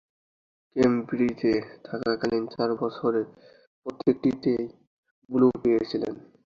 [0.75, 1.53] কেমব্রিজে
[1.85, 3.25] থাকাকালীন চার বছরের
[3.81, 4.63] প্রত্যেকটিতেই
[5.29, 6.13] ব্লু পেয়েছিলেন।